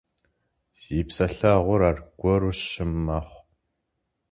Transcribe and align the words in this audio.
Си 0.79 0.97
псэлъэгъур 1.07 1.81
аргуэру 1.89 2.53
щым 2.61 2.91
мэхъу. 3.05 3.41